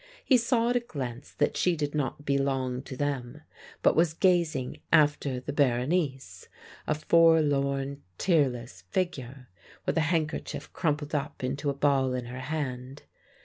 He 0.25 0.35
saw 0.35 0.71
at 0.71 0.75
a 0.75 0.79
glance 0.79 1.31
that 1.33 1.55
she 1.55 1.75
did 1.75 1.93
not 1.93 2.25
belong 2.25 2.81
to 2.85 2.97
them, 2.97 3.41
but 3.83 3.95
was 3.95 4.15
gazing 4.15 4.79
after 4.91 5.39
the 5.39 5.53
Berenice; 5.53 6.47
a 6.87 6.95
forlorn, 6.95 8.01
tearless 8.17 8.81
figure, 8.89 9.49
with 9.85 9.99
a 9.99 10.09
handkerchief 10.09 10.73
crumpled 10.73 11.13
up 11.13 11.43
into 11.43 11.69
a 11.69 11.75
ball 11.75 12.15
in 12.15 12.25
her 12.25 12.39
hand. 12.39 13.03